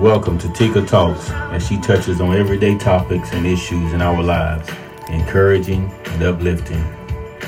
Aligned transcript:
Welcome 0.00 0.38
to 0.38 0.50
Tika 0.54 0.80
Talks 0.86 1.28
as 1.28 1.66
she 1.66 1.76
touches 1.76 2.22
on 2.22 2.34
everyday 2.34 2.78
topics 2.78 3.34
and 3.34 3.46
issues 3.46 3.92
in 3.92 4.00
our 4.00 4.22
lives, 4.22 4.66
encouraging 5.10 5.92
and 6.06 6.22
uplifting. 6.22 6.82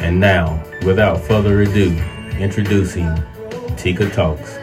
And 0.03 0.21
now, 0.21 0.63
without 0.85 1.19
further 1.23 1.63
ado, 1.63 1.97
introducing 2.39 3.09
Tika 3.79 4.11
Talks. 4.11 4.59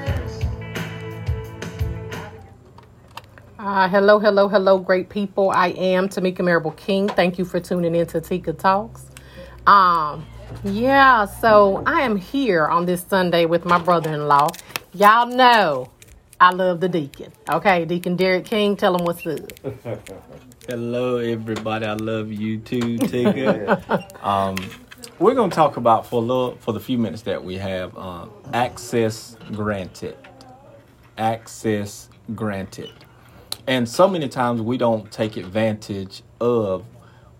Uh, 3.57 3.89
hello, 3.89 4.19
hello, 4.19 4.47
hello, 4.47 4.77
great 4.77 5.09
people. 5.09 5.49
I 5.49 5.69
am 5.69 6.09
Tamika 6.09 6.45
Marable 6.45 6.73
King. 6.73 7.09
Thank 7.09 7.39
you 7.39 7.43
for 7.43 7.59
tuning 7.59 7.95
in 7.95 8.05
to 8.05 8.21
Tika 8.21 8.53
Talks. 8.53 9.07
Um, 9.65 10.27
yeah, 10.63 11.25
so 11.25 11.81
I 11.87 12.01
am 12.01 12.17
here 12.17 12.67
on 12.67 12.85
this 12.85 13.01
Sunday 13.01 13.47
with 13.47 13.65
my 13.65 13.79
brother 13.79 14.13
in 14.13 14.27
law. 14.27 14.49
Y'all 14.93 15.25
know 15.25 15.89
I 16.39 16.51
love 16.51 16.79
the 16.81 16.89
deacon. 16.89 17.33
Okay, 17.49 17.85
Deacon 17.85 18.15
Derek 18.15 18.45
King, 18.45 18.77
tell 18.77 18.95
him 18.95 19.05
what's 19.05 19.25
up. 19.27 19.39
Hello, 20.67 21.17
everybody. 21.17 21.85
I 21.85 21.93
love 21.93 22.31
you 22.31 22.59
too, 22.59 22.79
Tigger. 22.99 24.23
um, 24.23 24.55
we're 25.19 25.35
going 25.35 25.49
to 25.49 25.55
talk 25.55 25.77
about 25.77 26.05
for 26.07 26.17
a 26.21 26.25
little, 26.25 26.55
for 26.57 26.73
the 26.73 26.79
few 26.79 26.97
minutes 26.97 27.23
that 27.23 27.43
we 27.43 27.57
have, 27.57 27.97
uh, 27.97 28.27
access 28.53 29.35
granted. 29.51 30.17
Access 31.17 32.09
granted. 32.35 32.91
And 33.67 33.87
so 33.89 34.07
many 34.07 34.29
times 34.29 34.61
we 34.61 34.77
don't 34.77 35.11
take 35.11 35.37
advantage 35.37 36.23
of 36.39 36.85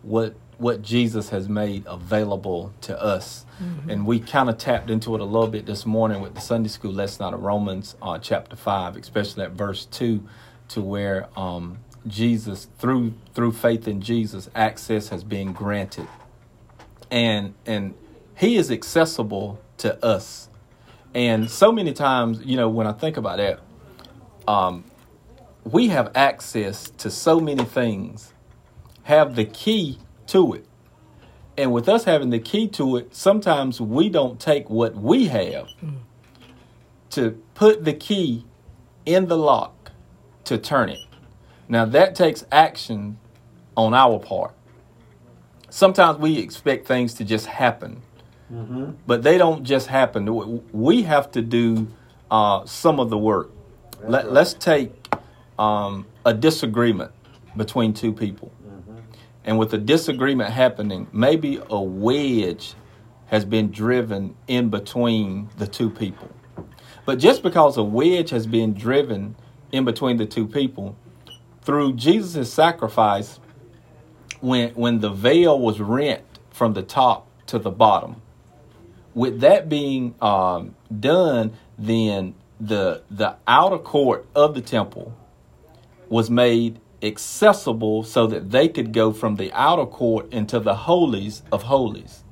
what 0.02 0.36
what 0.60 0.82
Jesus 0.82 1.30
has 1.30 1.48
made 1.48 1.84
available 1.88 2.74
to 2.82 3.02
us. 3.02 3.46
Mm-hmm. 3.64 3.90
And 3.90 4.06
we 4.06 4.20
kind 4.20 4.50
of 4.50 4.58
tapped 4.58 4.90
into 4.90 5.16
it 5.16 5.22
a 5.22 5.26
little 5.26 5.48
bit 5.48 5.66
this 5.66 5.86
morning 5.86 6.22
with 6.22 6.36
the 6.36 6.42
Sunday 6.42 6.70
school 6.70 6.92
lesson 6.92 7.26
out 7.26 7.34
of 7.34 7.42
Romans 7.42 7.96
uh, 8.02 8.20
chapter 8.20 8.56
5, 8.56 8.98
especially 8.98 9.46
at 9.46 9.52
verse 9.52 9.86
2, 9.86 10.22
to 10.70 10.82
where 10.82 11.28
um, 11.38 11.80
Jesus, 12.08 12.68
through 12.78 13.14
through 13.34 13.54
faith 13.54 13.88
in 13.88 14.02
Jesus, 14.02 14.50
access 14.54 15.10
has 15.10 15.24
been 15.24 15.54
granted. 15.54 16.08
And 17.10 17.54
and 17.66 17.96
he 18.36 18.58
is 18.58 18.70
accessible 18.70 19.62
to 19.78 20.04
us. 20.06 20.50
And 21.14 21.50
so 21.50 21.72
many 21.72 21.94
times, 21.94 22.42
you 22.46 22.58
know, 22.58 22.70
when 22.70 22.86
I 22.86 22.92
think 22.92 23.18
about 23.18 23.38
that, 23.38 23.60
um, 24.48 24.84
we 25.64 25.88
have 25.88 26.12
access 26.16 26.90
to 26.98 27.10
so 27.10 27.40
many 27.40 27.64
things, 27.64 28.34
have 29.04 29.36
the 29.36 29.46
key 29.46 30.00
to 30.30 30.54
it. 30.54 30.66
And 31.58 31.74
with 31.74 31.90
us 31.90 32.06
having 32.06 32.30
the 32.30 32.40
key 32.40 32.68
to 32.70 32.96
it, 32.98 33.14
sometimes 33.14 33.82
we 33.82 34.10
don't 34.10 34.40
take 34.40 34.70
what 34.70 34.96
we 34.96 35.28
have 35.28 35.68
to 37.12 37.32
put 37.54 37.84
the 37.84 37.94
key 37.94 38.46
in 39.06 39.28
the 39.28 39.38
lock 39.38 39.92
to 40.46 40.58
turn 40.58 40.90
it. 40.90 41.00
Now, 41.68 41.86
that 41.86 42.16
takes 42.16 42.46
action 42.52 43.20
on 43.76 43.94
our 43.94 44.20
part. 44.20 44.54
Sometimes 45.70 46.18
we 46.18 46.40
expect 46.40 46.88
things 46.88 47.14
to 47.16 47.26
just 47.26 47.46
happen, 47.46 48.02
mm-hmm. 48.52 48.92
but 49.06 49.22
they 49.24 49.38
don't 49.38 49.64
just 49.64 49.88
happen. 49.88 50.64
We 50.72 51.04
have 51.04 51.32
to 51.32 51.42
do 51.42 51.88
uh, 52.32 52.66
some 52.66 53.00
of 53.00 53.10
the 53.10 53.18
work. 53.18 53.52
Let, 54.02 54.26
us 54.28 54.54
take 54.54 54.92
um, 55.60 56.08
a 56.26 56.34
disagreement 56.34 57.12
between 57.56 57.94
two 57.94 58.14
people 58.14 58.52
and 59.50 59.58
with 59.58 59.74
a 59.74 59.80
disagreement 59.80 60.52
happening, 60.54 61.08
maybe 61.12 61.60
a 61.72 61.82
wedge 61.82 62.76
has 63.26 63.46
been 63.46 63.72
driven 63.72 64.36
in 64.48 64.70
between 64.70 65.50
the 65.58 65.66
two 65.66 65.90
people. 65.90 66.30
But 67.04 67.18
just 67.18 67.42
because 67.42 67.76
a 67.76 67.84
wedge 67.84 68.30
has 68.30 68.46
been 68.46 68.76
driven 68.76 69.36
in 69.72 69.86
between 69.86 70.18
the 70.18 70.28
two 70.28 70.46
people, 70.46 70.96
through 71.64 71.94
Jesus' 71.94 72.54
sacrifice, 72.54 73.40
when, 74.40 74.70
when 74.76 75.00
the 75.00 75.10
veil 75.10 75.60
was 75.60 75.80
rent 75.80 76.22
from 76.52 76.74
the 76.74 76.84
top 76.84 77.28
to 77.48 77.58
the 77.58 77.72
bottom, 77.72 78.22
with 79.16 79.40
that 79.40 79.68
being 79.68 80.14
um, 80.22 80.76
done, 81.00 81.54
then 81.80 82.36
the 82.60 83.02
the 83.10 83.36
outer 83.48 83.80
court 83.80 84.28
of 84.36 84.54
the 84.54 84.62
temple 84.62 85.12
was 86.08 86.30
made 86.30 86.80
accessible 87.02 88.04
so 88.04 88.28
that 88.28 88.52
they 88.52 88.68
could 88.68 88.92
go 88.92 89.12
from 89.12 89.36
the 89.36 89.52
outer 89.54 89.86
court 89.86 90.32
into 90.32 90.60
the 90.60 90.76
holies 90.76 91.44
of 91.52 91.64
holies. 91.64 92.24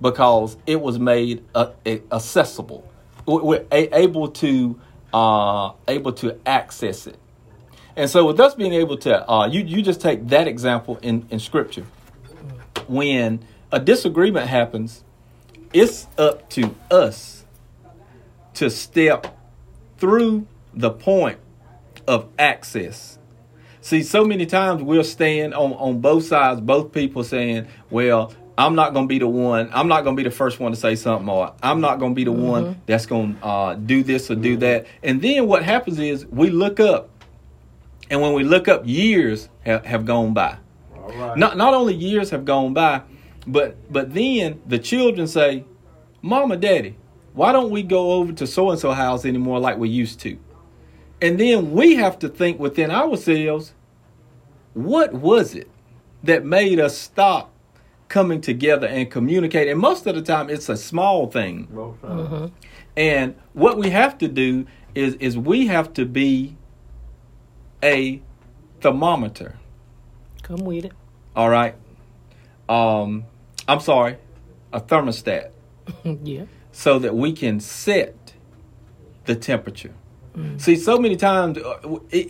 Because 0.00 0.56
it 0.66 0.80
was 0.80 0.98
made 0.98 1.44
uh, 1.54 1.72
accessible. 1.86 2.88
We're 3.26 3.66
able 3.72 4.28
to 4.28 4.80
uh, 5.12 5.72
able 5.88 6.12
to 6.12 6.38
access 6.46 7.06
it. 7.06 7.18
And 7.96 8.08
so 8.08 8.26
with 8.26 8.38
us 8.38 8.54
being 8.54 8.74
able 8.74 8.96
to 8.98 9.28
uh, 9.28 9.48
you, 9.48 9.62
you 9.62 9.82
just 9.82 10.00
take 10.00 10.28
that 10.28 10.46
example 10.46 10.98
in, 11.02 11.26
in 11.30 11.40
scripture. 11.40 11.84
When 12.86 13.40
a 13.72 13.80
disagreement 13.80 14.46
happens 14.46 15.02
it's 15.72 16.06
up 16.16 16.48
to 16.50 16.74
us 16.90 17.44
to 18.54 18.70
step 18.70 19.36
through 19.98 20.46
the 20.72 20.90
point 20.90 21.38
of 22.06 22.28
access 22.38 23.17
See, 23.88 24.02
so 24.02 24.22
many 24.22 24.44
times 24.44 24.82
we're 24.82 25.02
staying 25.02 25.54
on, 25.54 25.72
on 25.72 26.02
both 26.02 26.26
sides, 26.26 26.60
both 26.60 26.92
people 26.92 27.24
saying, 27.24 27.68
well, 27.88 28.34
I'm 28.58 28.74
not 28.74 28.92
going 28.92 29.06
to 29.06 29.08
be 29.08 29.18
the 29.18 29.26
one, 29.26 29.70
I'm 29.72 29.88
not 29.88 30.04
going 30.04 30.14
to 30.14 30.22
be 30.22 30.28
the 30.28 30.34
first 30.34 30.60
one 30.60 30.72
to 30.72 30.76
say 30.76 30.94
something, 30.94 31.26
or 31.26 31.54
I'm 31.62 31.80
not 31.80 31.98
going 31.98 32.12
to 32.12 32.14
be 32.14 32.24
the 32.24 32.30
mm-hmm. 32.30 32.42
one 32.42 32.82
that's 32.84 33.06
going 33.06 33.38
to 33.38 33.46
uh, 33.46 33.74
do 33.76 34.02
this 34.02 34.30
or 34.30 34.34
do 34.34 34.50
mm-hmm. 34.50 34.60
that. 34.60 34.86
And 35.02 35.22
then 35.22 35.46
what 35.46 35.62
happens 35.62 35.98
is 35.98 36.26
we 36.26 36.50
look 36.50 36.80
up, 36.80 37.08
and 38.10 38.20
when 38.20 38.34
we 38.34 38.44
look 38.44 38.68
up, 38.68 38.82
years 38.84 39.48
have, 39.60 39.86
have 39.86 40.04
gone 40.04 40.34
by. 40.34 40.58
Not, 41.38 41.56
not 41.56 41.72
only 41.72 41.94
years 41.94 42.28
have 42.28 42.44
gone 42.44 42.74
by, 42.74 43.00
but 43.46 43.90
but 43.90 44.12
then 44.12 44.60
the 44.66 44.78
children 44.78 45.26
say, 45.26 45.64
Mama, 46.20 46.58
Daddy, 46.58 46.98
why 47.32 47.52
don't 47.52 47.70
we 47.70 47.82
go 47.82 48.12
over 48.12 48.32
to 48.32 48.46
so 48.46 48.68
and 48.68 48.78
so 48.78 48.92
house 48.92 49.24
anymore 49.24 49.60
like 49.60 49.78
we 49.78 49.88
used 49.88 50.20
to? 50.20 50.38
And 51.22 51.40
then 51.40 51.72
we 51.72 51.94
have 51.94 52.18
to 52.18 52.28
think 52.28 52.60
within 52.60 52.90
ourselves, 52.90 53.72
what 54.74 55.12
was 55.12 55.54
it 55.54 55.70
that 56.22 56.44
made 56.44 56.80
us 56.80 56.96
stop 56.96 57.52
coming 58.08 58.40
together 58.40 58.86
and 58.86 59.10
communicate? 59.10 59.68
And 59.68 59.80
most 59.80 60.06
of 60.06 60.14
the 60.14 60.22
time, 60.22 60.50
it's 60.50 60.68
a 60.68 60.76
small 60.76 61.26
thing. 61.26 61.68
Mm-hmm. 61.68 62.46
And 62.96 63.36
what 63.52 63.78
we 63.78 63.90
have 63.90 64.18
to 64.18 64.28
do 64.28 64.66
is 64.94 65.14
is 65.14 65.38
we 65.38 65.66
have 65.68 65.92
to 65.94 66.04
be 66.04 66.56
a 67.82 68.20
thermometer. 68.80 69.58
Come 70.42 70.64
with 70.64 70.86
it. 70.86 70.92
All 71.36 71.48
right. 71.48 71.74
Um, 72.68 73.24
I'm 73.66 73.80
sorry, 73.80 74.16
a 74.72 74.80
thermostat. 74.80 75.50
yeah. 76.24 76.44
So 76.72 76.98
that 76.98 77.14
we 77.14 77.32
can 77.32 77.60
set 77.60 78.34
the 79.24 79.34
temperature. 79.36 79.94
Mm. 80.36 80.60
See, 80.60 80.76
so 80.76 80.98
many 80.98 81.16
times 81.16 81.58
uh, 81.58 81.78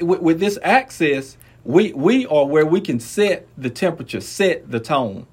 with 0.01 0.41
this 0.41 0.59
access, 0.63 1.37
we 1.69 1.93
we 1.93 2.25
are 2.25 2.47
where 2.47 2.65
we 2.65 2.81
can 2.81 2.99
set 2.99 3.47
the 3.59 3.69
temperature, 3.69 4.23
set 4.23 4.71
the 4.71 4.81
tone. 4.81 5.27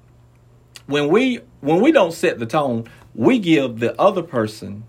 When 0.84 1.08
we 1.08 1.40
when 1.62 1.80
we 1.80 1.92
don't 1.92 2.12
set 2.12 2.38
the 2.38 2.44
tone, 2.44 2.86
we 3.14 3.38
give 3.38 3.80
the 3.80 3.98
other 3.98 4.22
person 4.22 4.84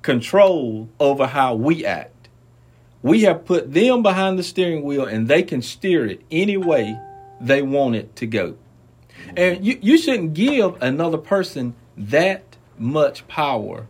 control 0.00 0.88
over 1.00 1.26
how 1.26 1.56
we 1.56 1.84
act. 1.84 2.28
We 3.02 3.22
have 3.22 3.44
put 3.46 3.74
them 3.74 4.04
behind 4.04 4.38
the 4.38 4.44
steering 4.44 4.84
wheel 4.84 5.04
and 5.04 5.26
they 5.26 5.42
can 5.42 5.60
steer 5.60 6.06
it 6.06 6.22
any 6.30 6.56
way 6.56 6.96
they 7.40 7.60
want 7.60 7.96
it 7.96 8.14
to 8.16 8.26
go. 8.26 8.56
And 9.36 9.66
you, 9.66 9.76
you 9.82 9.98
shouldn't 9.98 10.34
give 10.34 10.80
another 10.80 11.18
person 11.18 11.74
that 11.96 12.56
much 12.78 13.26
power 13.26 13.88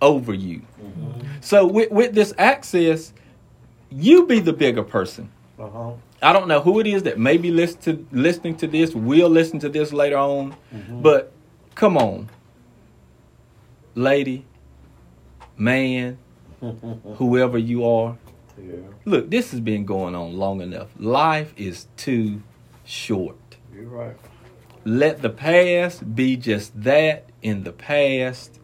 over 0.00 0.32
you. 0.32 0.62
Mm-hmm. 0.82 1.28
So 1.42 1.66
with, 1.66 1.90
with 1.90 2.14
this 2.14 2.32
access, 2.38 3.12
you 3.90 4.26
be 4.26 4.40
the 4.40 4.54
bigger 4.54 4.82
person. 4.82 5.30
Uh-huh. 5.62 5.92
I 6.20 6.32
don't 6.32 6.48
know 6.48 6.60
who 6.60 6.80
it 6.80 6.88
is 6.88 7.04
that 7.04 7.20
may 7.20 7.36
be 7.36 7.52
listen 7.52 7.80
to, 7.82 8.06
listening 8.10 8.56
to 8.56 8.66
this, 8.66 8.94
will 8.94 9.28
listen 9.28 9.60
to 9.60 9.68
this 9.68 9.92
later 9.92 10.18
on, 10.18 10.56
mm-hmm. 10.74 11.02
but 11.02 11.32
come 11.76 11.96
on, 11.96 12.28
lady, 13.94 14.44
man, 15.56 16.18
whoever 17.16 17.58
you 17.58 17.86
are. 17.86 18.18
Yeah. 18.60 18.74
Look, 19.04 19.30
this 19.30 19.52
has 19.52 19.60
been 19.60 19.84
going 19.84 20.16
on 20.16 20.36
long 20.36 20.60
enough. 20.60 20.88
Life 20.98 21.54
is 21.56 21.86
too 21.96 22.42
short. 22.84 23.36
You're 23.72 23.84
right. 23.84 24.16
Let 24.84 25.22
the 25.22 25.30
past 25.30 26.14
be 26.14 26.36
just 26.36 26.80
that 26.82 27.30
in 27.40 27.62
the 27.62 27.72
past. 27.72 28.58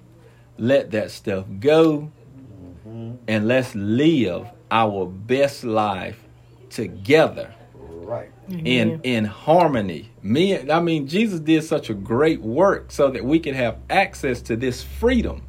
Let 0.57 0.91
that 0.91 1.13
stuff 1.13 1.47
go. 1.61 2.11
Mm-hmm. 2.37 3.17
And 3.29 3.47
let's 3.47 3.75
live 3.77 4.49
our 4.71 5.07
best 5.07 5.63
life 5.63 6.28
together. 6.71 7.55
Right. 7.75 8.31
In 8.49 9.01
in 9.03 9.25
harmony. 9.27 10.11
Me 10.23 10.71
I 10.71 10.81
mean 10.81 11.07
Jesus 11.07 11.41
did 11.41 11.63
such 11.65 11.91
a 11.91 11.95
great 11.95 12.41
work 12.41 12.91
so 12.91 13.11
that 13.11 13.25
we 13.25 13.39
can 13.39 13.55
have 13.55 13.79
access 13.91 14.41
to 14.43 14.57
this 14.57 14.83
freedom. 14.83 15.43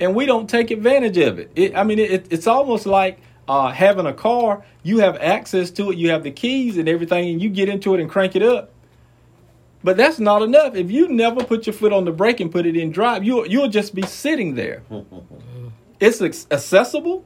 And 0.00 0.14
we 0.14 0.26
don't 0.26 0.48
take 0.48 0.70
advantage 0.70 1.18
of 1.18 1.38
it. 1.38 1.50
it 1.54 1.76
I 1.76 1.84
mean 1.84 1.98
it, 1.98 2.26
it's 2.30 2.46
almost 2.46 2.86
like 2.86 3.20
uh, 3.46 3.70
having 3.70 4.06
a 4.06 4.12
car, 4.12 4.64
you 4.82 4.98
have 4.98 5.16
access 5.18 5.70
to 5.72 5.90
it, 5.90 5.98
you 5.98 6.10
have 6.10 6.22
the 6.22 6.30
keys 6.30 6.78
and 6.78 6.88
everything, 6.88 7.30
and 7.30 7.42
you 7.42 7.50
get 7.50 7.68
into 7.68 7.94
it 7.94 8.00
and 8.00 8.08
crank 8.08 8.34
it 8.36 8.42
up. 8.42 8.70
But 9.82 9.98
that's 9.98 10.18
not 10.18 10.42
enough. 10.42 10.74
If 10.74 10.90
you 10.90 11.08
never 11.08 11.44
put 11.44 11.66
your 11.66 11.74
foot 11.74 11.92
on 11.92 12.06
the 12.06 12.12
brake 12.12 12.40
and 12.40 12.50
put 12.50 12.64
it 12.64 12.74
in 12.74 12.90
drive, 12.90 13.22
you'll 13.22 13.46
you'll 13.46 13.68
just 13.68 13.94
be 13.94 14.02
sitting 14.02 14.54
there. 14.54 14.82
it's 16.00 16.22
accessible. 16.22 17.24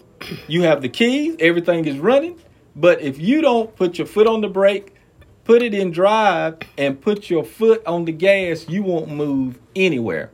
You 0.48 0.62
have 0.62 0.82
the 0.82 0.88
keys, 0.88 1.36
everything 1.38 1.84
is 1.84 1.98
running. 1.98 2.40
But 2.78 3.00
if 3.00 3.18
you 3.18 3.40
don't 3.40 3.74
put 3.74 3.98
your 3.98 4.06
foot 4.06 4.28
on 4.28 4.40
the 4.40 4.48
brake, 4.48 4.94
put 5.42 5.62
it 5.62 5.74
in 5.74 5.90
drive, 5.90 6.58
and 6.76 7.00
put 7.00 7.28
your 7.28 7.42
foot 7.42 7.84
on 7.86 8.04
the 8.04 8.12
gas, 8.12 8.68
you 8.68 8.84
won't 8.84 9.08
move 9.08 9.58
anywhere. 9.74 10.30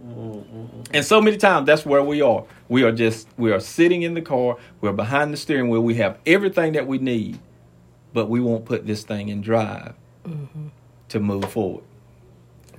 And 0.93 1.03
so 1.03 1.23
many 1.23 1.39
times 1.39 1.67
that's 1.67 1.87
where 1.87 2.03
we 2.03 2.21
are. 2.21 2.45
We 2.69 2.83
are 2.83 2.93
just 2.93 3.29
we 3.39 3.51
are 3.51 3.61
sitting 3.61 4.03
in 4.03 4.13
the 4.13 4.21
car, 4.21 4.59
we're 4.83 4.93
behind 4.93 5.33
the 5.33 5.39
steering 5.39 5.71
wheel, 5.71 5.81
we 5.81 5.95
have 5.95 6.19
everything 6.27 6.75
that 6.75 6.87
we 6.87 6.99
need, 6.99 7.39
but 8.13 8.29
we 8.29 8.41
won't 8.41 8.67
put 8.67 8.87
this 8.87 9.05
thing 9.05 9.31
in 9.31 9.41
drive 9.41 9.95
mm-hmm. 10.27 10.69
to 11.09 11.21
move 11.21 11.51
forward. 11.51 11.85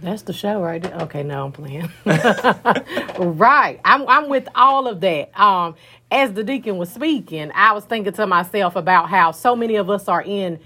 That's 0.01 0.23
the 0.23 0.33
show, 0.33 0.61
right? 0.61 0.81
there. 0.81 0.95
Okay, 1.01 1.23
no, 1.23 1.45
I'm 1.45 1.51
playing. 1.51 1.89
right, 2.05 3.79
I'm 3.83 4.07
I'm 4.07 4.29
with 4.29 4.47
all 4.55 4.87
of 4.87 5.01
that. 5.01 5.37
Um, 5.39 5.75
as 6.11 6.33
the 6.33 6.43
deacon 6.43 6.77
was 6.77 6.91
speaking, 6.91 7.51
I 7.53 7.73
was 7.73 7.85
thinking 7.85 8.13
to 8.13 8.27
myself 8.27 8.75
about 8.75 9.09
how 9.09 9.31
so 9.31 9.55
many 9.55 9.75
of 9.75 9.89
us 9.89 10.07
are 10.07 10.21
in 10.21 10.59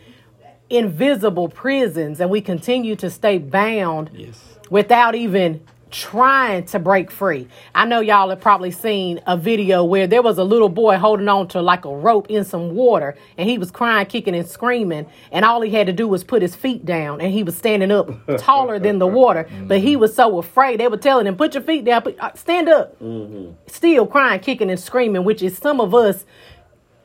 invisible 0.69 1.49
prisons, 1.49 2.19
and 2.19 2.29
we 2.29 2.41
continue 2.41 2.95
to 2.97 3.09
stay 3.09 3.37
bound 3.37 4.11
yes. 4.13 4.57
without 4.69 5.15
even 5.15 5.61
trying 5.91 6.65
to 6.65 6.79
break 6.79 7.09
free. 7.11 7.47
I 7.73 7.85
know 7.85 7.99
y'all 7.99 8.29
have 8.29 8.41
probably 8.41 8.71
seen 8.71 9.19
a 9.25 9.35
video 9.35 9.83
where 9.83 10.07
there 10.07 10.21
was 10.21 10.37
a 10.37 10.43
little 10.43 10.69
boy 10.69 10.97
holding 10.97 11.27
on 11.27 11.47
to 11.49 11.61
like 11.61 11.85
a 11.85 11.95
rope 11.95 12.27
in 12.29 12.43
some 12.43 12.75
water 12.75 13.15
and 13.37 13.49
he 13.49 13.57
was 13.57 13.71
crying, 13.71 14.05
kicking, 14.05 14.35
and 14.35 14.47
screaming. 14.47 15.07
And 15.31 15.45
all 15.45 15.61
he 15.61 15.71
had 15.71 15.87
to 15.87 15.93
do 15.93 16.07
was 16.07 16.23
put 16.23 16.41
his 16.41 16.55
feet 16.55 16.85
down 16.85 17.21
and 17.21 17.33
he 17.33 17.43
was 17.43 17.57
standing 17.57 17.91
up 17.91 18.09
taller 18.37 18.79
than 18.79 18.99
the 18.99 19.07
water. 19.07 19.45
Mm-hmm. 19.45 19.67
But 19.67 19.79
he 19.79 19.95
was 19.95 20.15
so 20.15 20.37
afraid. 20.37 20.79
They 20.79 20.87
were 20.87 20.97
telling 20.97 21.25
him, 21.25 21.35
put 21.35 21.53
your 21.53 21.63
feet 21.63 21.85
down, 21.85 22.03
put, 22.03 22.19
uh, 22.19 22.33
stand 22.35 22.69
up. 22.69 22.99
Mm-hmm. 22.99 23.53
Still 23.67 24.05
crying, 24.05 24.39
kicking, 24.41 24.69
and 24.69 24.79
screaming, 24.79 25.23
which 25.23 25.41
is 25.41 25.57
some 25.57 25.81
of 25.81 25.95
us 25.95 26.25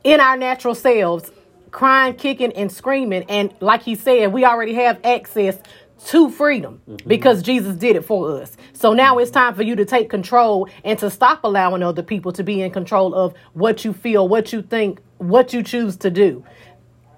in 0.03 0.21
our 0.21 0.37
natural 0.37 0.75
selves 0.75 1.31
crying, 1.75 2.15
kicking, 2.15 2.53
and 2.53 2.71
screaming. 2.71 3.25
And 3.29 3.53
like 3.61 3.83
he 3.83 3.97
said, 3.97 4.33
we 4.33 4.45
already 4.45 4.75
have 4.75 5.01
access 5.05 5.59
to 6.05 6.31
freedom 6.31 6.81
mm-hmm. 6.89 7.09
because 7.09 7.43
Jesus 7.43 7.77
did 7.77 7.97
it 7.97 8.05
for 8.05 8.41
us. 8.41 8.57
So 8.73 8.93
now 8.93 9.19
it's 9.19 9.31
time 9.31 9.55
for 9.55 9.63
you 9.63 9.77
to 9.77 9.85
take 9.85 10.11
control 10.11 10.69
and 10.85 10.99
to 10.99 11.11
stop 11.11 11.45
allowing 11.45 11.83
other 11.83 12.03
people 12.03 12.33
to 12.33 12.45
be 12.45 12.63
in 12.63 12.71
control 12.71 13.15
of 13.15 13.35
what 13.55 13.85
you 13.85 13.93
feel, 13.93 14.29
what 14.29 14.53
you 14.53 14.63
think, 14.63 15.01
what 15.19 15.53
you 15.53 15.63
choose 15.63 15.97
to 15.99 16.11
do. 16.11 16.45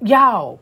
Y'all, 0.02 0.60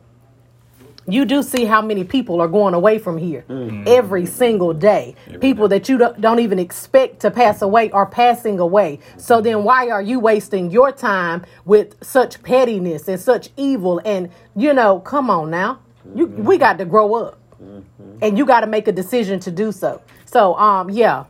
you 1.07 1.25
do 1.25 1.43
see 1.43 1.65
how 1.65 1.81
many 1.81 2.03
people 2.03 2.41
are 2.41 2.47
going 2.47 2.73
away 2.73 2.97
from 2.97 3.17
here 3.17 3.45
mm-hmm. 3.47 3.83
every 3.85 4.25
single 4.25 4.73
day. 4.73 5.15
Every 5.27 5.39
people 5.39 5.67
day. 5.67 5.77
that 5.77 5.89
you 5.89 5.97
don't 6.19 6.39
even 6.39 6.57
expect 6.57 7.19
to 7.19 7.31
pass 7.31 7.61
away 7.61 7.91
are 7.91 8.07
passing 8.07 8.59
away. 8.59 8.99
So 9.17 9.39
then 9.39 9.63
why 9.63 9.89
are 9.89 10.01
you 10.01 10.19
wasting 10.19 10.71
your 10.71 10.91
time 10.91 11.45
with 11.63 12.03
such 12.03 12.41
pettiness 12.41 13.07
and 13.07 13.19
such 13.19 13.49
evil? 13.55 14.01
And, 14.03 14.31
you 14.55 14.73
know, 14.73 14.99
come 14.99 15.29
on 15.29 15.51
now. 15.51 15.81
You, 16.15 16.27
we 16.27 16.57
got 16.57 16.77
to 16.79 16.85
grow 16.85 17.13
up. 17.15 17.39
Mm-hmm. 17.61 17.94
And 18.21 18.37
you 18.37 18.45
got 18.45 18.61
to 18.61 18.67
make 18.67 18.87
a 18.87 18.91
decision 18.91 19.39
to 19.41 19.51
do 19.51 19.71
so. 19.71 20.01
So, 20.25 20.55
um, 20.55 20.89
yeah, 20.89 21.25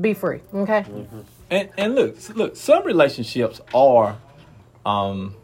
be 0.00 0.14
free. 0.14 0.40
Okay. 0.54 0.82
Mm-hmm. 0.82 1.20
And 1.50 1.70
and 1.78 1.94
look, 1.94 2.36
look, 2.36 2.56
some 2.56 2.84
relationships 2.84 3.60
are, 3.74 4.16
um, 4.84 5.34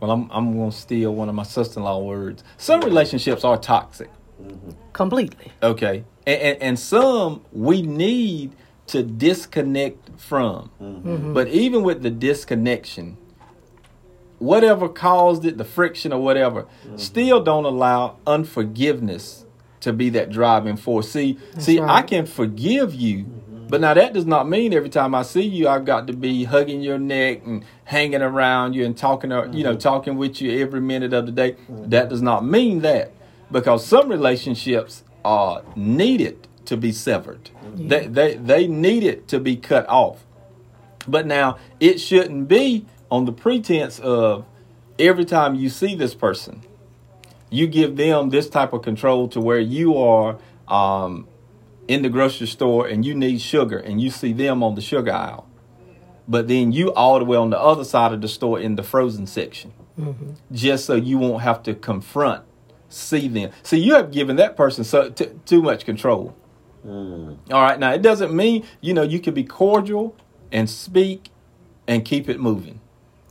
well, 0.00 0.10
I'm 0.10 0.30
I'm 0.30 0.56
gonna 0.56 0.72
steal 0.72 1.14
one 1.14 1.28
of 1.28 1.34
my 1.34 1.42
sister-in-law 1.42 2.02
words. 2.02 2.42
Some 2.56 2.80
relationships 2.80 3.44
are 3.44 3.58
toxic. 3.58 4.10
Mm-hmm. 4.42 4.70
Completely. 4.92 5.52
Okay. 5.62 6.04
And, 6.26 6.40
and, 6.40 6.62
and 6.62 6.78
some 6.78 7.42
we 7.52 7.82
need 7.82 8.52
to 8.88 9.02
disconnect 9.02 10.18
from. 10.18 10.70
Mm-hmm. 10.80 11.32
But 11.32 11.48
even 11.48 11.82
with 11.82 12.02
the 12.02 12.10
disconnection, 12.10 13.16
whatever 14.38 14.88
caused 14.88 15.44
it, 15.44 15.58
the 15.58 15.64
friction 15.64 16.12
or 16.12 16.22
whatever, 16.22 16.62
mm-hmm. 16.62 16.96
still 16.96 17.42
don't 17.42 17.64
allow 17.64 18.18
unforgiveness 18.26 19.45
to 19.86 19.92
be 19.92 20.10
that 20.10 20.30
driving 20.30 20.76
force. 20.76 21.10
See, 21.10 21.38
That's 21.52 21.64
see, 21.64 21.80
right. 21.80 21.98
I 21.98 22.02
can 22.02 22.26
forgive 22.26 22.94
you, 22.94 23.24
mm-hmm. 23.24 23.68
but 23.68 23.80
now 23.80 23.94
that 23.94 24.12
does 24.12 24.26
not 24.26 24.48
mean 24.48 24.74
every 24.74 24.90
time 24.90 25.14
I 25.14 25.22
see 25.22 25.42
you, 25.42 25.68
I've 25.68 25.84
got 25.84 26.06
to 26.08 26.12
be 26.12 26.44
hugging 26.44 26.82
your 26.82 26.98
neck 26.98 27.42
and 27.46 27.64
hanging 27.84 28.22
around 28.22 28.74
you 28.74 28.84
and 28.84 28.96
talking, 28.96 29.30
mm-hmm. 29.30 29.52
you 29.52 29.64
know, 29.64 29.70
mm-hmm. 29.70 29.78
talking 29.78 30.16
with 30.16 30.40
you 30.40 30.60
every 30.62 30.80
minute 30.80 31.12
of 31.12 31.26
the 31.26 31.32
day. 31.32 31.52
Mm-hmm. 31.52 31.88
That 31.90 32.08
does 32.08 32.20
not 32.20 32.44
mean 32.44 32.80
that, 32.80 33.12
because 33.50 33.86
some 33.86 34.08
relationships 34.08 35.02
are 35.24 35.62
needed 35.74 36.46
to 36.66 36.76
be 36.76 36.92
severed. 36.92 37.50
Yeah. 37.76 37.88
They, 37.88 38.06
they 38.06 38.34
they 38.34 38.66
need 38.66 39.04
it 39.04 39.28
to 39.28 39.40
be 39.40 39.56
cut 39.56 39.88
off. 39.88 40.24
But 41.06 41.26
now 41.26 41.58
it 41.78 41.98
shouldn't 42.00 42.48
be 42.48 42.86
on 43.10 43.24
the 43.24 43.32
pretense 43.32 44.00
of 44.00 44.44
every 44.98 45.24
time 45.24 45.54
you 45.54 45.68
see 45.68 45.94
this 45.94 46.14
person, 46.14 46.62
you 47.50 47.66
give 47.66 47.96
them 47.96 48.30
this 48.30 48.48
type 48.48 48.72
of 48.72 48.82
control 48.82 49.28
to 49.28 49.40
where 49.40 49.60
you 49.60 49.96
are 49.96 50.38
um, 50.68 51.28
in 51.88 52.02
the 52.02 52.08
grocery 52.08 52.46
store 52.46 52.86
and 52.86 53.04
you 53.04 53.14
need 53.14 53.40
sugar 53.40 53.78
and 53.78 54.00
you 54.00 54.10
see 54.10 54.32
them 54.32 54.62
on 54.62 54.74
the 54.74 54.80
sugar 54.80 55.12
aisle. 55.12 55.48
But 56.28 56.48
then 56.48 56.72
you 56.72 56.92
all 56.92 57.18
the 57.18 57.24
way 57.24 57.36
on 57.36 57.50
the 57.50 57.58
other 57.58 57.84
side 57.84 58.12
of 58.12 58.20
the 58.20 58.28
store 58.28 58.58
in 58.58 58.74
the 58.74 58.82
frozen 58.82 59.26
section, 59.28 59.72
mm-hmm. 59.98 60.32
just 60.50 60.84
so 60.84 60.96
you 60.96 61.18
won't 61.18 61.42
have 61.42 61.62
to 61.64 61.74
confront, 61.74 62.44
see 62.88 63.28
them. 63.28 63.52
See, 63.62 63.78
you 63.78 63.94
have 63.94 64.10
given 64.10 64.34
that 64.36 64.56
person 64.56 64.82
so, 64.82 65.10
t- 65.10 65.30
too 65.44 65.62
much 65.62 65.84
control. 65.84 66.34
Mm. 66.84 67.38
All 67.52 67.62
right, 67.62 67.78
now 67.78 67.92
it 67.92 68.02
doesn't 68.02 68.34
mean 68.34 68.64
you 68.80 68.92
know 68.94 69.02
you 69.02 69.20
can 69.20 69.34
be 69.34 69.44
cordial 69.44 70.16
and 70.52 70.68
speak 70.68 71.30
and 71.86 72.04
keep 72.04 72.28
it 72.28 72.40
moving. 72.40 72.80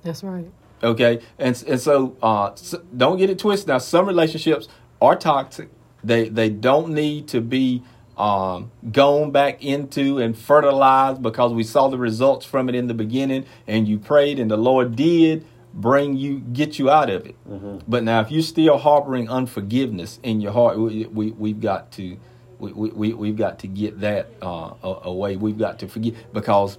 That's 0.04 0.24
right. 0.24 0.50
Okay, 0.86 1.20
and 1.40 1.62
and 1.68 1.82
so, 1.82 2.16
uh, 2.22 2.54
so 2.54 2.82
don't 2.96 3.18
get 3.18 3.32
it 3.32 3.40
twisted. 3.40 3.68
Now, 3.70 3.80
some 3.80 4.06
relationships 4.06 4.68
are 5.02 5.16
toxic. 5.16 5.70
They 6.04 6.30
they 6.30 6.50
don't 6.50 6.90
need 6.90 7.28
to 7.30 7.42
be 7.42 7.82
um, 8.18 8.72
gone 8.92 9.32
back 9.32 9.64
into 9.64 10.20
and 10.20 10.38
fertilized 10.38 11.24
because 11.24 11.54
we 11.54 11.64
saw 11.64 11.88
the 11.88 11.98
results 11.98 12.46
from 12.46 12.70
it 12.70 12.76
in 12.76 12.86
the 12.86 12.94
beginning, 12.94 13.46
and 13.66 13.88
you 13.88 13.98
prayed, 13.98 14.40
and 14.40 14.50
the 14.52 14.58
Lord 14.58 14.96
did 14.96 15.44
bring 15.74 16.16
you 16.16 16.40
get 16.40 16.78
you 16.78 16.92
out 16.92 17.10
of 17.10 17.26
it. 17.26 17.36
Mm-hmm. 17.50 17.80
But 17.88 18.04
now, 18.04 18.22
if 18.22 18.32
you're 18.32 18.44
still 18.44 18.78
harboring 18.78 19.28
unforgiveness 19.28 20.20
in 20.22 20.40
your 20.40 20.52
heart, 20.52 20.78
we, 20.78 21.08
we 21.08 21.32
we've 21.32 21.60
got 21.60 21.92
to 21.94 22.16
we, 22.60 22.72
we, 22.74 23.14
we've 23.14 23.36
got 23.36 23.58
to 23.60 23.68
get 23.68 24.02
that 24.02 24.30
uh, 24.40 24.74
away. 24.84 25.36
We've 25.36 25.58
got 25.58 25.80
to 25.80 25.88
forgive 25.88 26.16
because 26.32 26.78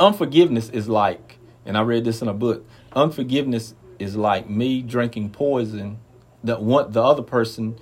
unforgiveness 0.00 0.70
is 0.70 0.88
like 0.88 1.38
and 1.66 1.76
I 1.76 1.82
read 1.82 2.04
this 2.04 2.22
in 2.22 2.28
a 2.28 2.34
book. 2.34 2.66
Unforgiveness 2.96 3.74
is 3.98 4.16
like 4.16 4.48
me 4.48 4.82
drinking 4.82 5.30
poison 5.30 5.98
that 6.44 6.62
want 6.62 6.92
the 6.92 7.02
other 7.02 7.22
person. 7.22 7.78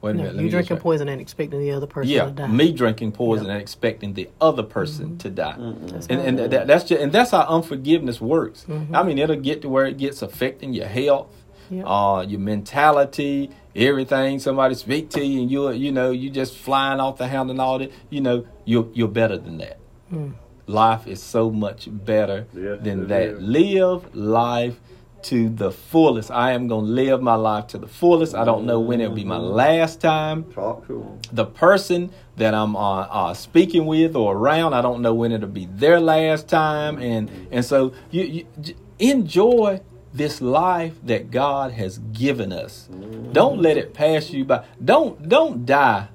Wait 0.00 0.10
a 0.10 0.14
no, 0.14 0.22
minute. 0.24 0.42
You 0.42 0.50
drinking 0.50 0.78
poison 0.78 1.08
and 1.08 1.20
expecting 1.20 1.60
the 1.60 1.72
other 1.72 1.86
person 1.86 2.10
yeah, 2.10 2.24
to 2.26 2.30
die. 2.30 2.46
me 2.46 2.72
drinking 2.72 3.12
poison 3.12 3.46
yep. 3.46 3.54
and 3.54 3.62
expecting 3.62 4.14
the 4.14 4.28
other 4.40 4.62
person 4.62 5.10
mm-hmm. 5.10 5.16
to 5.18 5.30
die. 5.30 5.56
Mm-hmm. 5.56 6.12
And, 6.12 6.40
and 6.40 6.52
that, 6.52 6.66
that's 6.66 6.84
just 6.84 7.00
and 7.00 7.12
that's 7.12 7.30
how 7.30 7.46
unforgiveness 7.46 8.20
works. 8.20 8.64
Mm-hmm. 8.68 8.94
I 8.94 9.02
mean, 9.02 9.18
it'll 9.18 9.36
get 9.36 9.62
to 9.62 9.68
where 9.68 9.86
it 9.86 9.98
gets 9.98 10.22
affecting 10.22 10.72
your 10.72 10.86
health, 10.86 11.32
yep. 11.70 11.84
uh, 11.86 12.24
your 12.26 12.40
mentality, 12.40 13.50
everything. 13.74 14.38
Somebody 14.38 14.74
speak 14.74 15.10
to 15.10 15.24
you 15.24 15.42
and 15.42 15.50
you 15.50 15.70
you 15.70 15.92
know 15.92 16.10
you 16.10 16.30
just 16.30 16.56
flying 16.56 17.00
off 17.00 17.18
the 17.18 17.26
handle 17.26 17.50
and 17.50 17.60
all 17.60 17.78
that. 17.78 17.92
You 18.10 18.20
know 18.20 18.46
you're 18.64 18.88
you're 18.94 19.08
better 19.08 19.36
than 19.36 19.58
that. 19.58 19.78
Mm 20.12 20.34
life 20.68 21.06
is 21.06 21.22
so 21.22 21.50
much 21.50 21.88
better 21.90 22.46
yes, 22.54 22.78
than 22.82 23.08
that. 23.08 23.22
Is. 23.22 23.42
Live 23.42 24.14
life 24.14 24.78
to 25.22 25.48
the 25.48 25.72
fullest. 25.72 26.30
I 26.30 26.52
am 26.52 26.68
going 26.68 26.86
to 26.86 26.90
live 26.90 27.20
my 27.20 27.34
life 27.34 27.66
to 27.68 27.78
the 27.78 27.88
fullest. 27.88 28.34
I 28.34 28.44
don't 28.44 28.66
know 28.66 28.80
when 28.80 29.00
it'll 29.00 29.14
be 29.14 29.24
my 29.24 29.36
mm-hmm. 29.36 29.54
last 29.54 30.00
time. 30.00 30.44
Talk 30.52 30.86
to 30.86 31.00
them. 31.00 31.20
The 31.32 31.46
person 31.46 32.10
that 32.36 32.54
I'm 32.54 32.76
uh, 32.76 33.00
uh, 33.00 33.34
speaking 33.34 33.86
with 33.86 34.14
or 34.14 34.36
around, 34.36 34.74
I 34.74 34.82
don't 34.82 35.02
know 35.02 35.14
when 35.14 35.32
it'll 35.32 35.48
be 35.48 35.66
their 35.66 36.00
last 36.00 36.48
time. 36.48 36.98
And 36.98 37.30
and 37.50 37.64
so 37.64 37.92
you, 38.10 38.46
you 38.62 38.74
enjoy 38.98 39.80
this 40.12 40.40
life 40.40 40.94
that 41.04 41.30
God 41.30 41.72
has 41.72 41.98
given 42.12 42.52
us. 42.52 42.88
Mm-hmm. 42.90 43.32
Don't 43.32 43.60
let 43.60 43.76
it 43.76 43.94
pass 43.94 44.30
you 44.30 44.44
by. 44.44 44.64
Don't 44.82 45.28
don't 45.28 45.66
die 45.66 46.08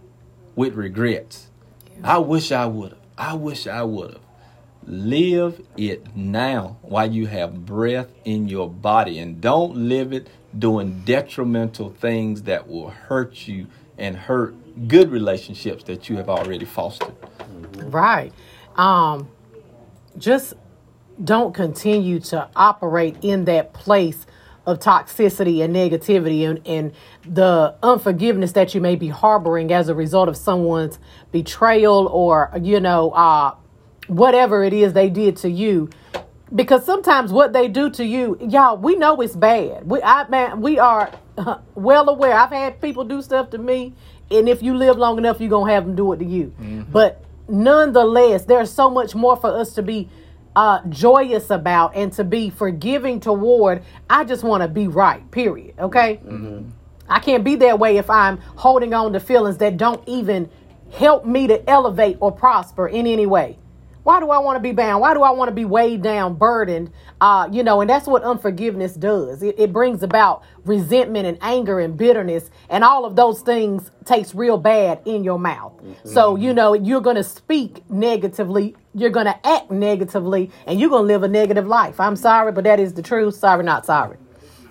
with 0.55 0.75
regrets. 0.75 1.49
I 2.03 2.17
wish 2.19 2.51
I 2.51 2.65
would 2.65 2.91
have. 2.91 2.99
I 3.17 3.33
wish 3.35 3.67
I 3.67 3.83
would 3.83 4.13
have. 4.13 4.22
Live 4.85 5.65
it 5.77 6.15
now 6.15 6.77
while 6.81 7.11
you 7.11 7.27
have 7.27 7.65
breath 7.65 8.09
in 8.25 8.47
your 8.47 8.69
body 8.69 9.19
and 9.19 9.39
don't 9.39 9.75
live 9.75 10.13
it 10.13 10.27
doing 10.57 11.01
detrimental 11.05 11.89
things 11.89 12.43
that 12.43 12.67
will 12.67 12.89
hurt 12.89 13.47
you 13.47 13.67
and 13.97 14.15
hurt 14.15 14.55
good 14.87 15.09
relationships 15.09 15.83
that 15.85 16.09
you 16.09 16.17
have 16.17 16.29
already 16.29 16.65
fostered. 16.65 17.15
Right. 17.75 18.33
Um, 18.75 19.29
just 20.17 20.53
don't 21.23 21.53
continue 21.53 22.19
to 22.19 22.49
operate 22.55 23.17
in 23.21 23.45
that 23.45 23.73
place 23.73 24.25
of 24.65 24.79
toxicity 24.79 25.63
and 25.63 25.75
negativity 25.75 26.49
and, 26.49 26.65
and 26.65 26.93
the 27.25 27.75
unforgiveness 27.83 28.53
that 28.53 28.73
you 28.73 28.81
may 28.81 28.95
be 28.95 29.09
harboring 29.09 29.71
as 29.71 29.89
a 29.89 29.95
result 29.95 30.29
of 30.29 30.37
someone's 30.37 30.99
betrayal 31.31 32.07
or, 32.07 32.51
you 32.61 32.79
know, 32.79 33.11
uh, 33.11 33.53
whatever 34.07 34.63
it 34.63 34.73
is 34.73 34.93
they 34.93 35.09
did 35.09 35.37
to 35.37 35.49
you. 35.49 35.89
Because 36.53 36.85
sometimes 36.85 37.31
what 37.31 37.51
they 37.51 37.67
do 37.67 37.89
to 37.91 38.05
you, 38.05 38.37
y'all, 38.39 38.77
we 38.77 38.95
know 38.95 39.19
it's 39.21 39.35
bad. 39.35 39.89
We, 39.89 40.01
I, 40.03 40.27
man, 40.27 40.61
we 40.61 40.77
are 40.77 41.11
well 41.75 42.09
aware. 42.09 42.33
I've 42.33 42.51
had 42.51 42.79
people 42.79 43.03
do 43.03 43.21
stuff 43.21 43.49
to 43.51 43.57
me, 43.57 43.93
and 44.29 44.47
if 44.47 44.61
you 44.61 44.75
live 44.75 44.97
long 44.97 45.17
enough, 45.17 45.39
you're 45.39 45.49
gonna 45.49 45.71
have 45.71 45.85
them 45.85 45.95
do 45.95 46.13
it 46.13 46.17
to 46.17 46.25
you. 46.25 46.53
Mm-hmm. 46.59 46.91
But 46.91 47.23
nonetheless, 47.47 48.45
there's 48.45 48.71
so 48.71 48.89
much 48.89 49.15
more 49.15 49.35
for 49.35 49.49
us 49.49 49.73
to 49.73 49.81
be 49.81 50.09
uh, 50.55 50.81
joyous 50.89 51.49
about 51.49 51.95
and 51.95 52.13
to 52.13 52.23
be 52.23 52.49
forgiving 52.51 53.19
toward. 53.19 53.83
I 54.09 54.23
just 54.23 54.43
want 54.43 54.61
to 54.61 54.67
be 54.67 54.87
right. 54.87 55.29
Period. 55.31 55.73
Okay. 55.79 56.19
Mm-hmm. 56.23 56.69
I 57.09 57.19
can't 57.19 57.43
be 57.43 57.55
that 57.57 57.79
way 57.79 57.97
if 57.97 58.09
I'm 58.09 58.37
holding 58.37 58.93
on 58.93 59.13
to 59.13 59.19
feelings 59.19 59.57
that 59.57 59.77
don't 59.77 60.07
even 60.07 60.49
help 60.91 61.25
me 61.25 61.47
to 61.47 61.69
elevate 61.69 62.17
or 62.19 62.31
prosper 62.31 62.87
in 62.87 63.07
any 63.07 63.25
way. 63.25 63.57
Why 64.03 64.19
do 64.19 64.29
I 64.31 64.37
want 64.39 64.57
to 64.57 64.59
be 64.59 64.73
bound? 64.73 65.01
Why 65.01 65.13
do 65.13 65.23
I 65.23 65.31
want 65.31 65.47
to 65.47 65.55
be 65.55 65.65
weighed 65.65 66.01
down, 66.01 66.35
burdened? 66.35 66.91
Uh, 67.21 67.47
you 67.51 67.63
know, 67.63 67.79
and 67.79 67.89
that's 67.89 68.05
what 68.05 68.23
unforgiveness 68.23 68.93
does. 68.95 69.41
It, 69.41 69.55
it, 69.57 69.71
brings 69.71 70.03
about 70.03 70.43
resentment 70.65 71.25
and 71.25 71.37
anger 71.41 71.79
and 71.79 71.97
bitterness, 71.97 72.51
and 72.69 72.83
all 72.83 73.05
of 73.05 73.15
those 73.15 73.41
things 73.41 73.91
taste 74.03 74.33
real 74.33 74.57
bad 74.57 75.01
in 75.05 75.23
your 75.23 75.39
mouth. 75.39 75.73
Mm-hmm. 75.77 76.09
So, 76.09 76.35
you 76.35 76.53
know, 76.53 76.73
you're 76.73 77.01
going 77.01 77.15
to 77.15 77.23
speak 77.23 77.89
negatively, 77.89 78.75
you're 78.93 79.09
going 79.09 79.25
to 79.25 79.47
act 79.47 79.71
negatively, 79.71 80.51
and 80.67 80.79
you're 80.79 80.89
going 80.89 81.03
to 81.03 81.07
live 81.07 81.23
a 81.23 81.29
negative 81.29 81.65
life. 81.65 81.99
I'm 81.99 82.17
sorry, 82.17 82.51
but 82.51 82.65
that 82.65 82.79
is 82.81 82.93
the 82.93 83.01
truth. 83.01 83.35
Sorry, 83.35 83.63
not 83.63 83.85
sorry. 83.85 84.17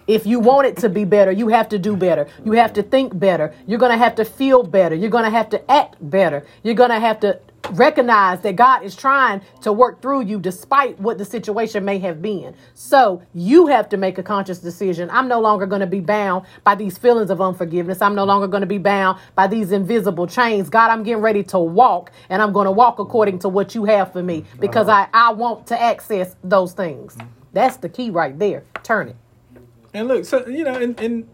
If 0.06 0.26
you 0.26 0.40
want 0.40 0.66
it 0.66 0.76
to 0.78 0.88
be 0.88 1.04
better, 1.04 1.32
you 1.32 1.48
have 1.48 1.68
to 1.70 1.78
do 1.78 1.96
better. 1.96 2.26
You 2.44 2.52
have 2.52 2.72
to 2.74 2.82
think 2.82 3.18
better. 3.18 3.54
You're 3.66 3.78
going 3.78 3.92
to 3.92 3.98
have 3.98 4.16
to 4.16 4.24
feel 4.24 4.62
better. 4.62 4.94
You're 4.94 5.10
going 5.10 5.24
to 5.24 5.30
have 5.30 5.48
to 5.50 5.70
act 5.70 5.96
better. 6.00 6.44
You're 6.62 6.74
going 6.74 6.90
to 6.90 7.00
have 7.00 7.20
to 7.20 7.40
recognize 7.72 8.40
that 8.42 8.56
God 8.56 8.82
is 8.82 8.94
trying 8.94 9.40
to 9.62 9.72
work 9.72 10.02
through 10.02 10.22
you 10.22 10.38
despite 10.38 10.98
what 11.00 11.18
the 11.18 11.24
situation 11.24 11.84
may 11.84 11.98
have 11.98 12.22
been. 12.22 12.54
So 12.74 13.22
you 13.34 13.66
have 13.66 13.88
to 13.90 13.96
make 13.96 14.18
a 14.18 14.22
conscious 14.22 14.58
decision. 14.58 15.08
I'm 15.10 15.28
no 15.28 15.40
longer 15.40 15.66
going 15.66 15.80
to 15.80 15.86
be 15.86 16.00
bound 16.00 16.46
by 16.64 16.74
these 16.74 16.98
feelings 16.98 17.30
of 17.30 17.40
unforgiveness. 17.40 18.02
I'm 18.02 18.14
no 18.14 18.24
longer 18.24 18.46
going 18.46 18.62
to 18.62 18.66
be 18.66 18.78
bound 18.78 19.18
by 19.34 19.46
these 19.46 19.72
invisible 19.72 20.26
chains. 20.26 20.68
God, 20.68 20.90
I'm 20.90 21.02
getting 21.02 21.22
ready 21.22 21.42
to 21.44 21.58
walk 21.58 22.12
and 22.28 22.42
I'm 22.42 22.52
going 22.52 22.66
to 22.66 22.72
walk 22.72 22.98
according 22.98 23.38
to 23.40 23.48
what 23.48 23.74
you 23.74 23.84
have 23.84 24.12
for 24.12 24.22
me 24.22 24.44
because 24.60 24.88
I, 24.88 25.08
I 25.12 25.32
want 25.32 25.66
to 25.68 25.80
access 25.80 26.36
those 26.44 26.72
things. 26.72 27.16
That's 27.52 27.76
the 27.76 27.88
key 27.88 28.10
right 28.10 28.38
there. 28.38 28.64
Turn 28.82 29.08
it. 29.08 29.16
And 29.94 30.08
look, 30.08 30.24
so, 30.24 30.46
you 30.46 30.64
know, 30.64 30.74
and, 30.74 30.98
and 30.98 31.28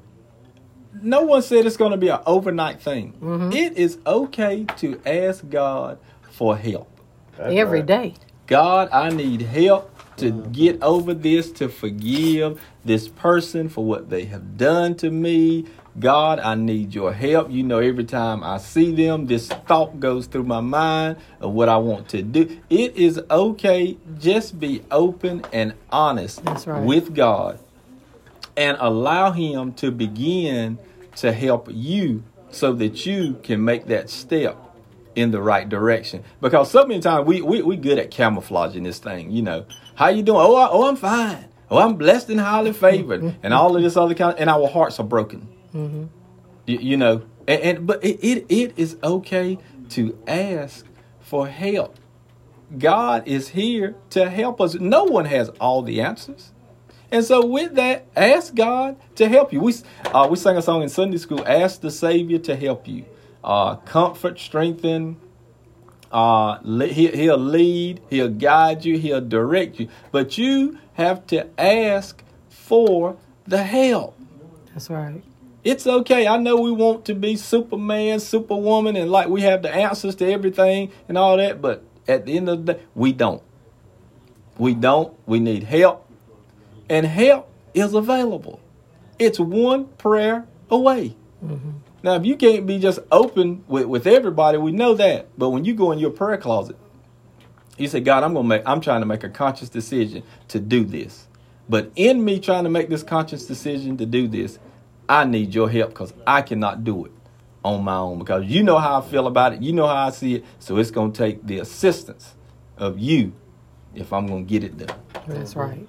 no 1.02 1.22
one 1.22 1.42
said 1.42 1.66
it's 1.66 1.76
going 1.76 1.92
to 1.92 1.96
be 1.96 2.08
an 2.08 2.20
overnight 2.26 2.80
thing. 2.80 3.12
Mm-hmm. 3.20 3.52
It 3.52 3.76
is 3.76 3.98
okay 4.06 4.64
to 4.78 5.00
ask 5.06 5.48
God 5.48 5.98
for 6.30 6.56
help. 6.56 6.88
That's 7.36 7.54
Every 7.54 7.80
right. 7.80 7.86
day. 7.86 8.14
God, 8.46 8.88
I 8.92 9.10
need 9.10 9.42
help 9.42 9.94
to 10.16 10.30
get 10.30 10.82
over 10.82 11.14
this, 11.14 11.52
to 11.52 11.68
forgive 11.68 12.60
this 12.84 13.08
person 13.08 13.68
for 13.68 13.84
what 13.84 14.10
they 14.10 14.24
have 14.24 14.56
done 14.56 14.94
to 14.96 15.10
me. 15.10 15.66
God, 15.98 16.38
I 16.38 16.54
need 16.54 16.94
your 16.94 17.12
help. 17.12 17.50
You 17.50 17.62
know, 17.62 17.78
every 17.78 18.04
time 18.04 18.42
I 18.42 18.58
see 18.58 18.94
them, 18.94 19.26
this 19.26 19.48
thought 19.48 19.98
goes 20.00 20.26
through 20.26 20.44
my 20.44 20.60
mind 20.60 21.16
of 21.40 21.52
what 21.52 21.68
I 21.68 21.76
want 21.76 22.08
to 22.10 22.22
do. 22.22 22.60
It 22.70 22.96
is 22.96 23.20
okay. 23.30 23.96
Just 24.18 24.60
be 24.60 24.82
open 24.90 25.44
and 25.52 25.74
honest 25.90 26.40
right. 26.66 26.82
with 26.82 27.14
God 27.14 27.58
and 28.56 28.76
allow 28.80 29.32
Him 29.32 29.72
to 29.74 29.90
begin 29.90 30.78
to 31.16 31.32
help 31.32 31.68
you 31.70 32.22
so 32.50 32.72
that 32.74 33.06
you 33.06 33.38
can 33.42 33.64
make 33.64 33.86
that 33.86 34.08
step 34.08 34.56
in 35.18 35.32
the 35.32 35.42
right 35.42 35.68
direction. 35.68 36.22
Because 36.40 36.70
so 36.70 36.86
many 36.86 37.00
times 37.00 37.26
we 37.26 37.42
we 37.42 37.60
we 37.60 37.76
good 37.76 37.98
at 37.98 38.10
camouflaging 38.10 38.84
this 38.84 38.98
thing. 38.98 39.30
You 39.30 39.42
know, 39.42 39.66
how 39.96 40.08
you 40.08 40.22
doing? 40.22 40.40
Oh, 40.40 40.54
I, 40.54 40.68
oh, 40.70 40.88
I'm 40.88 40.96
fine. 40.96 41.46
Oh, 41.70 41.78
I'm 41.78 41.96
blessed 41.96 42.30
and 42.30 42.40
highly 42.40 42.72
favored, 42.72 43.36
and 43.42 43.52
all 43.52 43.76
of 43.76 43.82
this 43.82 43.96
other 43.96 44.14
kind. 44.14 44.34
Of, 44.34 44.40
and 44.40 44.48
our 44.48 44.68
hearts 44.68 45.00
are 45.00 45.04
broken. 45.04 45.48
Mm-hmm. 45.74 46.04
You, 46.66 46.78
you, 46.78 46.96
know, 46.96 47.22
and, 47.48 47.62
and 47.62 47.86
but 47.86 48.02
it, 48.04 48.20
it 48.22 48.46
it 48.48 48.74
is 48.76 48.96
okay 49.02 49.58
to 49.90 50.16
ask 50.26 50.86
for 51.20 51.48
help. 51.48 51.96
God 52.76 53.26
is 53.26 53.48
here 53.48 53.96
to 54.10 54.30
help 54.30 54.60
us. 54.60 54.74
No 54.74 55.04
one 55.04 55.24
has 55.24 55.48
all 55.60 55.82
the 55.82 56.00
answers. 56.00 56.52
And 57.10 57.24
so, 57.24 57.44
with 57.44 57.74
that, 57.76 58.06
ask 58.14 58.54
God 58.54 58.96
to 59.16 59.28
help 59.28 59.52
you. 59.52 59.60
We 59.60 59.74
uh, 60.04 60.28
we 60.30 60.36
sang 60.36 60.58
a 60.58 60.62
song 60.62 60.82
in 60.82 60.90
Sunday 60.90 61.16
school. 61.16 61.42
Ask 61.44 61.80
the 61.80 61.90
Savior 61.90 62.38
to 62.40 62.54
help 62.54 62.86
you 62.86 63.06
uh, 63.44 63.76
comfort, 63.76 64.38
strengthen. 64.38 65.20
Uh, 66.10 66.58
he, 66.86 67.08
he'll 67.08 67.36
lead, 67.36 68.00
he'll 68.08 68.30
guide 68.30 68.84
you, 68.84 68.98
he'll 68.98 69.20
direct 69.20 69.78
you. 69.78 69.88
But 70.10 70.38
you 70.38 70.78
have 70.94 71.26
to 71.28 71.48
ask 71.60 72.22
for 72.48 73.16
the 73.46 73.62
help. 73.62 74.18
That's 74.72 74.90
right. 74.90 75.22
It's 75.64 75.86
okay. 75.86 76.26
I 76.26 76.38
know 76.38 76.56
we 76.60 76.72
want 76.72 77.04
to 77.06 77.14
be 77.14 77.36
Superman, 77.36 78.20
Superwoman, 78.20 78.96
and 78.96 79.10
like 79.10 79.28
we 79.28 79.42
have 79.42 79.62
the 79.62 79.70
answers 79.74 80.14
to 80.16 80.30
everything 80.30 80.92
and 81.08 81.18
all 81.18 81.36
that, 81.36 81.60
but 81.60 81.84
at 82.06 82.26
the 82.26 82.36
end 82.36 82.48
of 82.48 82.64
the 82.64 82.74
day, 82.74 82.80
we 82.94 83.12
don't. 83.12 83.42
We 84.56 84.74
don't. 84.74 85.14
We 85.26 85.40
need 85.40 85.64
help. 85.64 86.08
And 86.88 87.06
help 87.06 87.50
is 87.74 87.92
available. 87.92 88.60
It's 89.18 89.38
one 89.38 89.86
prayer 89.98 90.46
away. 90.70 91.16
Mm-hmm. 91.44 91.70
Now, 92.02 92.14
if 92.14 92.24
you 92.24 92.36
can't 92.36 92.66
be 92.66 92.78
just 92.78 93.00
open 93.10 93.64
with, 93.66 93.86
with 93.86 94.06
everybody, 94.06 94.58
we 94.58 94.72
know 94.72 94.94
that. 94.94 95.28
But 95.36 95.50
when 95.50 95.64
you 95.64 95.74
go 95.74 95.92
in 95.92 95.98
your 95.98 96.10
prayer 96.10 96.36
closet, 96.36 96.76
you 97.76 97.88
say, 97.88 98.00
God, 98.00 98.22
I'm 98.24 98.34
gonna 98.34 98.46
make 98.46 98.62
I'm 98.66 98.80
trying 98.80 99.00
to 99.00 99.06
make 99.06 99.24
a 99.24 99.28
conscious 99.28 99.68
decision 99.68 100.22
to 100.48 100.60
do 100.60 100.84
this. 100.84 101.26
But 101.68 101.92
in 101.96 102.24
me 102.24 102.40
trying 102.40 102.64
to 102.64 102.70
make 102.70 102.88
this 102.88 103.02
conscious 103.02 103.46
decision 103.46 103.96
to 103.98 104.06
do 104.06 104.26
this, 104.26 104.58
I 105.08 105.24
need 105.24 105.54
your 105.54 105.70
help 105.70 105.90
because 105.90 106.12
I 106.26 106.42
cannot 106.42 106.84
do 106.84 107.04
it 107.04 107.12
on 107.64 107.84
my 107.84 107.96
own. 107.96 108.18
Because 108.18 108.46
you 108.46 108.62
know 108.62 108.78
how 108.78 109.00
I 109.00 109.04
feel 109.04 109.26
about 109.26 109.52
it, 109.52 109.62
you 109.62 109.72
know 109.72 109.86
how 109.86 110.06
I 110.06 110.10
see 110.10 110.36
it. 110.36 110.44
So 110.58 110.76
it's 110.78 110.90
gonna 110.90 111.12
take 111.12 111.46
the 111.46 111.58
assistance 111.58 112.34
of 112.76 112.98
you 112.98 113.32
if 113.94 114.12
I'm 114.12 114.26
gonna 114.26 114.42
get 114.42 114.64
it 114.64 114.76
done. 114.78 114.96
That's 115.26 115.56
right. 115.56 115.86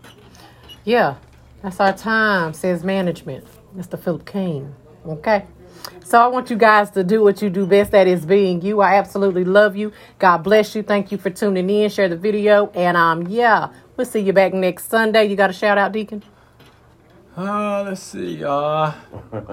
Yeah. 0.85 1.15
That's 1.61 1.79
our 1.79 1.93
time, 1.93 2.53
says 2.53 2.83
management. 2.83 3.45
Mr. 3.75 3.99
Philip 3.99 4.25
King. 4.25 4.73
Okay. 5.05 5.45
So 6.03 6.19
I 6.19 6.27
want 6.27 6.49
you 6.49 6.55
guys 6.55 6.89
to 6.91 7.03
do 7.03 7.23
what 7.23 7.41
you 7.41 7.49
do 7.49 7.67
best. 7.67 7.91
That 7.91 8.07
is 8.07 8.25
being 8.25 8.61
you. 8.61 8.81
I 8.81 8.95
absolutely 8.95 9.45
love 9.45 9.75
you. 9.75 9.91
God 10.17 10.39
bless 10.39 10.75
you. 10.75 10.81
Thank 10.81 11.11
you 11.11 11.17
for 11.17 11.29
tuning 11.29 11.69
in. 11.69 11.89
Share 11.89 12.09
the 12.09 12.17
video. 12.17 12.71
And 12.73 12.97
um, 12.97 13.27
yeah, 13.27 13.69
we'll 13.95 14.07
see 14.07 14.19
you 14.19 14.33
back 14.33 14.53
next 14.53 14.89
Sunday. 14.89 15.25
You 15.25 15.35
got 15.35 15.51
a 15.51 15.53
shout 15.53 15.77
out, 15.77 15.91
Deacon? 15.91 16.23
Uh, 17.37 17.83
let's 17.83 18.01
see. 18.01 18.43
Uh, 18.43 18.91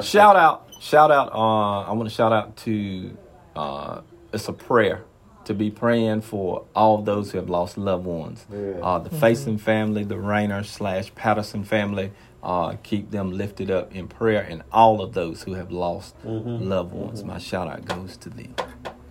shout 0.01 0.37
out. 0.37 0.67
Shout 0.81 1.11
out. 1.11 1.33
Uh, 1.33 1.83
I 1.83 1.93
want 1.93 2.09
to 2.09 2.15
shout 2.15 2.33
out 2.33 2.57
to. 2.59 3.17
Uh, 3.55 4.01
it's 4.33 4.49
a 4.49 4.53
prayer 4.53 5.05
to 5.45 5.55
be 5.55 5.71
praying 5.71 6.21
for 6.21 6.65
all 6.75 7.03
those 7.03 7.31
who 7.31 7.39
have 7.39 7.49
lost 7.49 7.79
loved 7.79 8.05
ones. 8.05 8.45
Yeah. 8.51 8.59
Uh, 8.83 8.99
the 8.99 9.11
mm-hmm. 9.11 9.25
Faison 9.25 9.61
family, 9.61 10.05
the 10.05 10.19
Rayner 10.19 10.65
slash 10.65 11.15
Patterson 11.15 11.65
family, 11.65 12.13
uh, 12.47 12.77
keep 12.85 13.11
them 13.11 13.33
lifted 13.33 13.73
up 13.73 13.93
in 13.95 14.07
prayer 14.07 14.47
and 14.49 14.63
all 14.71 15.03
of 15.03 15.15
those 15.15 15.43
who 15.43 15.55
have 15.55 15.73
lost 15.73 16.17
mm-hmm. 16.25 16.69
loved 16.69 16.93
ones. 16.93 17.19
Mm-hmm. 17.19 17.31
My 17.31 17.39
shout 17.39 17.67
out 17.67 17.85
goes 17.85 18.17
to 18.19 18.31
them. 18.31 18.55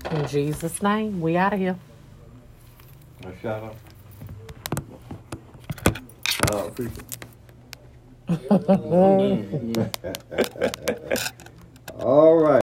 In 0.09 0.25
Jesus' 0.25 0.81
name, 0.81 1.19
we 1.19 1.35
out 1.35 1.51
of 1.51 1.59
here. 1.59 1.77
My 3.23 3.33
shout 3.41 3.63
out. 3.63 3.75
Oh, 6.51 6.67
appreciate 6.67 7.03
All 11.99 12.37
right. 12.37 12.53